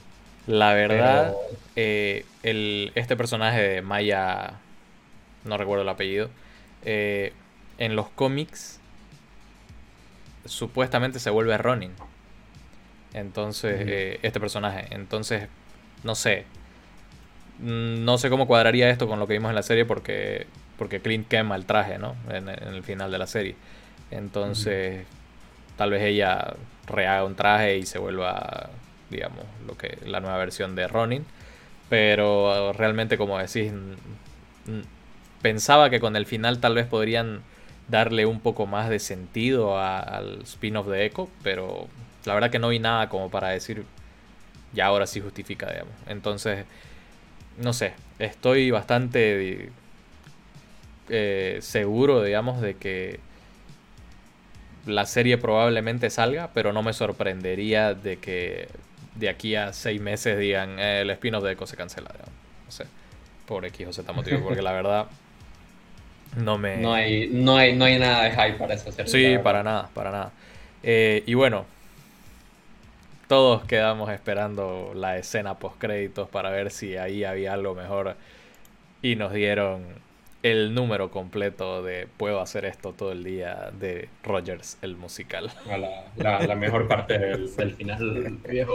La 0.46 0.74
verdad, 0.74 1.34
eh, 1.76 2.26
el, 2.44 2.92
este 2.96 3.16
personaje 3.16 3.62
de 3.62 3.82
Maya, 3.82 4.54
no 5.44 5.58
recuerdo 5.58 5.84
el 5.84 5.90
apellido, 5.90 6.30
eh, 6.86 7.34
en 7.78 7.96
los 7.96 8.10
cómics 8.10 8.80
supuestamente 10.46 11.20
se 11.20 11.30
vuelve 11.30 11.58
Ronin. 11.58 11.92
Entonces, 13.14 13.84
eh, 13.88 14.20
este 14.22 14.40
personaje. 14.40 14.88
Entonces, 14.92 15.48
no 16.04 16.16
sé, 16.16 16.46
no 17.60 18.18
sé 18.18 18.30
cómo 18.30 18.48
cuadraría 18.48 18.90
esto 18.90 19.08
con 19.08 19.20
lo 19.20 19.28
que 19.28 19.34
vimos 19.34 19.50
en 19.50 19.56
la 19.56 19.64
serie 19.64 19.86
porque, 19.86 20.48
porque 20.78 21.00
Clint 21.00 21.28
quema 21.28 21.56
el 21.56 21.66
traje, 21.66 21.98
¿no? 21.98 22.16
En, 22.30 22.50
el 22.50 22.84
final 22.84 23.12
de 23.12 23.18
la 23.18 23.28
serie. 23.28 23.56
Entonces, 24.12 25.06
tal 25.76 25.92
vez 25.92 26.04
ella 26.04 26.54
rehaga 26.86 27.26
un 27.26 27.36
traje 27.36 27.78
y 27.78 27.86
se 27.86 28.00
vuelva, 28.00 28.70
digamos, 29.10 29.44
lo 29.66 29.78
que 29.78 29.98
la 30.06 30.20
nueva 30.20 30.38
versión 30.38 30.76
de 30.76 30.88
Ronin. 30.88 31.26
Pero 31.90 32.74
realmente, 32.74 33.18
como 33.18 33.38
decís, 33.38 33.72
pensaba 35.42 35.90
que 35.90 36.00
con 36.00 36.16
el 36.16 36.26
final 36.26 36.60
tal 36.60 36.76
vez 36.76 36.86
podrían 36.86 37.42
darle 37.88 38.26
un 38.26 38.42
poco 38.42 38.66
más 38.66 38.90
de 38.90 39.00
sentido 39.00 39.80
al 39.80 40.42
spin-off 40.44 40.88
de 40.88 41.06
Echo, 41.06 41.30
pero 41.44 41.88
la 42.26 42.34
verdad 42.34 42.50
que 42.50 42.60
no 42.60 42.70
vi 42.70 42.80
nada 42.80 43.08
como 43.08 43.32
para 43.32 43.50
decir, 43.50 43.86
ya 44.74 44.88
ahora 44.88 45.08
sí 45.08 45.22
justifica, 45.22 45.72
digamos. 45.72 45.94
Entonces, 46.08 46.66
no 47.58 47.74
sé, 47.74 47.94
estoy 48.20 48.72
bastante 48.72 49.70
eh, 51.10 51.58
seguro, 51.62 52.24
digamos, 52.24 52.62
de 52.62 52.76
que 52.76 53.20
la 54.86 55.06
serie 55.06 55.38
probablemente 55.38 56.10
salga, 56.10 56.52
pero 56.54 56.72
no 56.74 56.82
me 56.84 56.94
sorprendería 56.94 57.94
de 57.94 58.18
que 58.18 58.70
de 59.16 59.30
aquí 59.30 59.56
a 59.56 59.74
seis 59.74 60.00
meses 60.00 60.38
digan 60.38 60.80
eh, 60.80 61.02
el 61.02 61.10
spin-off 61.10 61.44
de 61.44 61.54
Echo 61.54 61.66
se 61.66 61.76
cancela. 61.76 62.10
Digamos. 62.12 62.34
No 62.66 62.72
sé, 62.72 62.86
por 63.46 63.66
X 63.66 63.88
o 63.88 63.94
Z 63.94 64.14
motivo, 64.14 64.44
porque 64.44 64.62
la 64.62 64.72
verdad 64.72 65.08
no 66.38 66.58
me... 66.58 66.78
No 66.78 66.94
hay, 66.94 67.30
no 67.30 67.58
hay, 67.58 67.76
no 67.76 67.86
hay 67.86 67.98
nada 67.98 68.24
de 68.24 68.32
hype 68.32 68.58
para 68.58 68.76
esa 68.76 68.92
serie. 68.92 69.12
Sí, 69.12 69.44
para 69.44 69.64
nada, 69.64 69.90
para 69.94 70.12
nada. 70.12 70.32
Eh, 70.84 71.24
y 71.26 71.34
bueno, 71.34 71.66
todos 73.28 73.64
quedamos 73.66 74.10
esperando 74.10 74.94
la 74.96 75.18
escena 75.18 75.60
post 75.60 75.78
créditos 75.78 76.30
para 76.30 76.50
ver 76.50 76.72
si 76.72 76.98
ahí 76.98 77.24
había 77.24 77.54
algo 77.54 77.76
mejor 77.76 78.16
y 79.02 79.16
nos 79.16 79.34
dieron 79.34 79.84
el 80.44 80.74
número 80.74 81.12
completo 81.12 81.84
de 81.84 82.08
Puedo 82.18 82.40
hacer 82.40 82.66
esto 82.66 82.94
todo 82.94 83.12
el 83.12 83.24
día 83.24 83.72
de 83.78 84.08
Rogers, 84.24 84.78
el 84.82 84.96
musical. 84.96 85.52
La, 86.18 86.56
mejor 86.56 86.88
parte 86.88 87.18
del, 87.18 87.50
final 87.76 88.38
viejo. 88.50 88.74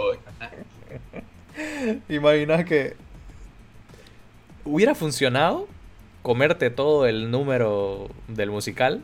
Imaginas 2.09 2.65
que 2.65 2.95
hubiera 4.65 4.95
funcionado 4.95 5.67
comerte 6.23 6.71
todo 6.71 7.07
el 7.07 7.31
número 7.31 8.09
del 8.29 8.51
musical, 8.51 9.01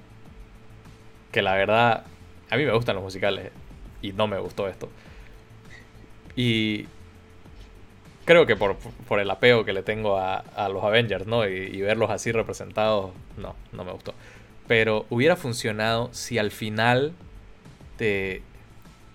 que 1.32 1.42
la 1.42 1.54
verdad 1.54 2.04
a 2.50 2.56
mí 2.56 2.64
me 2.64 2.72
gustan 2.72 2.96
los 2.96 3.04
musicales 3.04 3.50
y 4.02 4.12
no 4.12 4.26
me 4.26 4.38
gustó 4.38 4.68
esto. 4.68 4.88
Y 6.38 6.86
creo 8.24 8.46
que 8.46 8.54
por, 8.54 8.76
el 9.18 9.28
apego 9.28 9.64
que 9.64 9.72
le 9.72 9.82
tengo 9.82 10.20
a, 10.20 10.68
los 10.72 10.84
Avengers, 10.84 11.26
¿no? 11.26 11.48
Y, 11.48 11.80
verlos 11.80 12.10
así 12.10 12.30
representados, 12.30 13.10
no, 13.36 13.56
no 13.72 13.84
me 13.84 13.90
gustó. 13.90 14.14
Pero 14.68 15.04
hubiera 15.10 15.34
funcionado 15.34 16.10
si 16.12 16.38
al 16.38 16.52
final 16.52 17.12
de, 17.98 18.42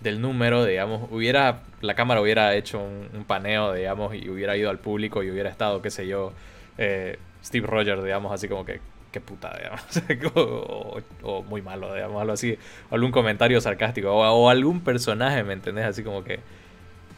del 0.02 0.20
número, 0.20 0.66
digamos, 0.66 1.10
hubiera 1.12 1.62
la 1.80 1.96
cámara 1.96 2.20
hubiera 2.20 2.56
hecho 2.56 2.82
un, 2.82 3.24
paneo, 3.24 3.72
digamos, 3.72 4.14
y 4.16 4.30
hubiera 4.30 4.58
ido 4.58 4.70
al 4.70 4.80
público 4.80 5.24
y 5.24 5.32
hubiera 5.32 5.50
estado, 5.50 5.82
qué 5.82 5.92
sé 5.92 6.06
yo, 6.06 6.34
eh, 6.78 7.20
Steve 7.42 7.68
Rogers, 7.68 8.04
digamos, 8.04 8.34
así 8.34 8.50
como 8.50 8.66
que, 8.66 8.82
qué 9.14 9.22
puta, 9.22 9.58
digamos, 9.58 10.34
o, 11.24 11.44
muy 11.44 11.62
malo, 11.62 11.94
digamos, 11.94 12.20
algo 12.20 12.34
así, 12.34 12.58
algún 12.92 13.12
comentario 13.12 13.62
sarcástico, 13.62 14.12
o, 14.12 14.30
o, 14.30 14.50
algún 14.50 14.82
personaje, 14.82 15.42
¿me 15.44 15.54
entendés? 15.54 15.86
Así 15.86 16.04
como 16.04 16.26
que 16.26 16.42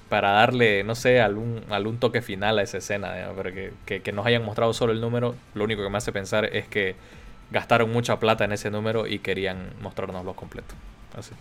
para 0.09 0.31
darle, 0.31 0.83
no 0.83 0.95
sé, 0.95 1.19
algún, 1.19 1.63
algún 1.69 1.99
toque 1.99 2.21
final 2.21 2.59
a 2.59 2.61
esa 2.61 2.77
escena, 2.77 3.31
pero 3.35 3.51
que, 3.85 4.11
nos 4.11 4.25
hayan 4.25 4.43
mostrado 4.43 4.73
solo 4.73 4.93
el 4.93 5.01
número, 5.01 5.35
lo 5.53 5.63
único 5.63 5.83
que 5.83 5.89
me 5.89 5.97
hace 5.97 6.11
pensar 6.11 6.45
es 6.55 6.67
que 6.67 6.95
gastaron 7.51 7.91
mucha 7.91 8.19
plata 8.19 8.45
en 8.45 8.51
ese 8.51 8.69
número 8.69 9.07
y 9.07 9.19
querían 9.19 9.71
mostrarnos 9.81 10.23
los 10.25 10.35
completos. 10.35 10.75
Así. 11.17 11.31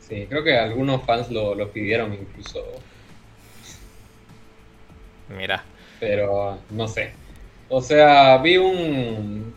Sí, 0.00 0.26
creo 0.28 0.44
que 0.44 0.56
algunos 0.58 1.02
fans 1.04 1.30
lo, 1.30 1.54
lo 1.54 1.70
pidieron 1.70 2.12
incluso. 2.12 2.62
Mira. 5.28 5.64
Pero 6.00 6.58
no 6.70 6.88
sé. 6.88 7.12
O 7.68 7.80
sea, 7.80 8.36
vi 8.38 8.58
un, 8.58 9.54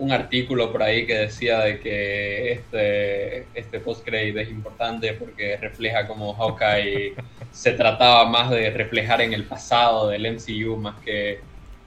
un 0.00 0.12
artículo 0.12 0.72
por 0.72 0.82
ahí 0.82 1.06
que 1.06 1.14
decía 1.14 1.60
de 1.60 1.78
que 1.78 2.52
este, 2.52 3.46
este 3.54 3.80
post-credit 3.80 4.36
es 4.38 4.48
importante 4.48 5.12
porque 5.12 5.58
refleja 5.58 6.06
cómo 6.06 6.32
Hawkeye 6.34 7.14
se 7.52 7.72
trataba 7.72 8.24
más 8.24 8.50
de 8.50 8.70
reflejar 8.70 9.20
en 9.20 9.34
el 9.34 9.44
pasado 9.44 10.08
del 10.08 10.26
MCU 10.34 10.76
más 10.76 10.98
que, 11.00 11.40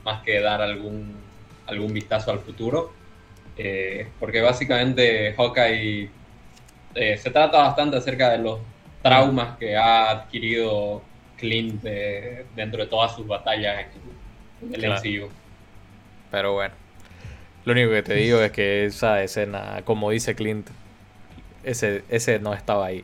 más 0.05 0.22
que 0.22 0.39
dar 0.41 0.62
algún, 0.62 1.15
algún 1.65 1.91
vistazo 1.91 2.32
al 2.32 2.39
futuro. 2.39 2.93
Eh, 3.58 4.08
porque 4.20 4.41
básicamente 4.41 5.34
Hawkeye 5.34 6.10
eh, 6.93 7.17
se 7.17 7.32
trata 7.32 7.63
bastante 7.63 7.98
acerca 7.98 8.29
de 8.29 8.38
los 8.38 8.60
traumas 9.01 9.58
que 9.58 9.75
ha 9.75 10.12
adquirido 10.12 11.01
Clint 11.38 11.84
dentro 12.55 12.84
de 12.84 12.88
todas 12.88 13.15
sus 13.15 13.25
batallas 13.25 13.88
en 14.62 14.75
el 14.75 14.91
MCU. 14.91 15.29
Pero 16.29 16.53
bueno. 16.53 16.82
Lo 17.65 17.72
único 17.72 17.91
que 17.91 18.03
te 18.03 18.13
digo 18.15 18.41
es 18.41 18.51
que 18.51 18.86
esa 18.86 19.24
escena, 19.24 19.82
como 19.86 20.10
dice 20.10 20.36
Clint, 20.36 20.67
ese, 21.63 22.03
ese 22.10 22.39
no 22.39 22.53
estaba 22.53 22.88
ahí. 22.88 23.03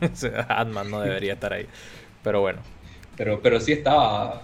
Ant-Man 0.48 0.90
no 0.90 1.00
debería 1.00 1.34
estar 1.34 1.52
ahí. 1.52 1.66
Pero 2.22 2.40
bueno. 2.40 2.60
Pero, 3.16 3.40
pero 3.42 3.60
sí 3.60 3.72
estaba. 3.72 4.42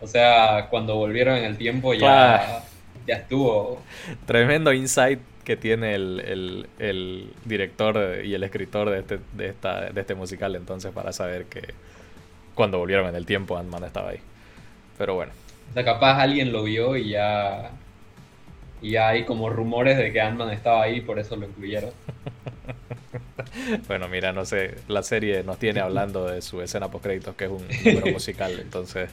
O 0.00 0.06
sea, 0.06 0.68
cuando 0.70 0.96
volvieron 0.96 1.36
en 1.36 1.44
el 1.44 1.56
tiempo 1.56 1.94
ya, 1.94 2.62
ya 3.06 3.16
estuvo. 3.16 3.82
Tremendo 4.26 4.72
insight 4.72 5.20
que 5.44 5.56
tiene 5.56 5.94
el, 5.94 6.66
director 7.44 8.24
y 8.24 8.34
el 8.34 8.42
escritor 8.44 8.90
de 8.90 9.00
este, 9.00 9.18
de, 9.32 9.48
esta, 9.48 9.90
de 9.90 10.00
este 10.00 10.14
musical 10.14 10.54
entonces 10.54 10.92
para 10.92 11.12
saber 11.12 11.46
que 11.46 11.74
cuando 12.54 12.78
volvieron 12.78 13.08
en 13.08 13.16
el 13.16 13.26
tiempo 13.26 13.58
Ant-Man 13.58 13.84
estaba 13.84 14.10
ahí. 14.10 14.20
Pero 14.96 15.14
bueno. 15.14 15.32
O 15.70 15.72
sea, 15.72 15.84
capaz 15.84 16.20
alguien 16.20 16.52
lo 16.52 16.62
vio 16.62 16.96
y 16.96 17.10
ya 17.10 17.70
y 18.82 18.96
hay 18.96 19.24
como 19.24 19.50
rumores 19.50 19.98
de 19.98 20.12
que 20.12 20.20
Ant-Man 20.20 20.50
estaba 20.50 20.82
ahí, 20.82 21.00
por 21.00 21.18
eso 21.18 21.36
lo 21.36 21.46
incluyeron. 21.46 21.90
bueno, 23.88 24.08
mira, 24.08 24.32
no 24.32 24.44
sé, 24.44 24.76
la 24.88 25.02
serie 25.02 25.42
nos 25.42 25.58
tiene 25.58 25.80
hablando 25.80 26.26
de 26.26 26.42
su 26.42 26.60
escena 26.62 26.90
post 26.90 27.04
créditos, 27.04 27.34
que 27.34 27.44
es 27.44 27.50
un 27.50 27.66
número 27.84 28.06
musical, 28.12 28.58
entonces 28.60 29.10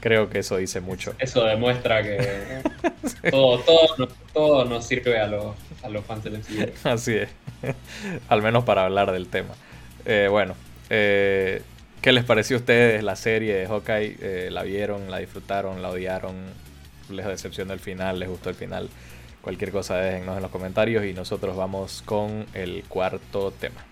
creo 0.00 0.28
que 0.28 0.40
eso 0.40 0.56
dice 0.56 0.80
mucho. 0.80 1.14
Eso 1.18 1.44
demuestra 1.44 2.02
que 2.02 2.62
todo, 3.30 3.58
todo, 3.60 4.08
todo 4.32 4.64
nos 4.64 4.86
sirve 4.86 5.18
a 5.18 5.26
los, 5.26 5.54
a 5.82 5.88
los 5.88 6.04
fans 6.04 6.24
del 6.24 6.38
MCU. 6.38 6.70
Así 6.88 7.14
es, 7.14 7.28
al 8.28 8.42
menos 8.42 8.64
para 8.64 8.84
hablar 8.84 9.12
del 9.12 9.28
tema. 9.28 9.54
Eh, 10.04 10.28
bueno, 10.30 10.54
eh, 10.90 11.62
¿qué 12.00 12.12
les 12.12 12.24
pareció 12.24 12.56
a 12.56 12.60
ustedes 12.60 13.02
la 13.02 13.16
serie 13.16 13.54
de 13.54 13.66
Hawkeye? 13.66 14.16
Eh, 14.20 14.48
¿La 14.50 14.62
vieron, 14.64 15.10
la 15.10 15.18
disfrutaron, 15.18 15.82
la 15.82 15.90
odiaron? 15.90 16.34
les 17.16 17.26
decepcionó 17.26 17.72
el 17.72 17.80
final, 17.80 18.18
les 18.18 18.28
gustó 18.28 18.50
el 18.50 18.56
final. 18.56 18.88
Cualquier 19.40 19.72
cosa 19.72 19.96
déjennos 19.96 20.36
en 20.36 20.42
los 20.42 20.50
comentarios 20.50 21.04
y 21.04 21.12
nosotros 21.14 21.56
vamos 21.56 22.02
con 22.04 22.46
el 22.54 22.84
cuarto 22.88 23.50
tema. 23.50 23.91